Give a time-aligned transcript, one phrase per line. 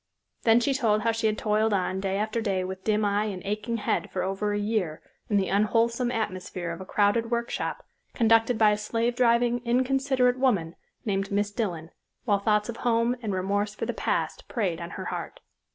[0.45, 3.43] Then she told how she had toiled on day after day with dim eye and
[3.45, 7.85] aching head for over a year in the unwholesome atmosphere of a crowded workshop
[8.15, 10.75] conducted by a slave driving, inconsiderate woman
[11.05, 11.91] named Miss Dillon,
[12.25, 15.39] while thoughts of home and remorse for the past preyed on her heart.